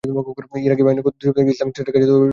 ইরাকি 0.65 0.83
বাহিনী 0.85 1.01
দুই 1.05 1.13
সপ্তাহ 1.25 1.39
আগে 1.43 1.51
ইসলামিক 1.53 1.73
স্টেটের 1.73 1.93
কাছ 1.93 1.97
থেকে 1.97 2.07
শহরটির 2.09 2.13
দখল 2.13 2.21
নেয়। 2.21 2.29